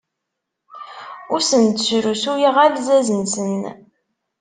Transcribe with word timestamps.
Ur 1.33 1.39
asen-d-srusuyeɣ 1.43 2.55
alzaz-nsen. 2.65 3.61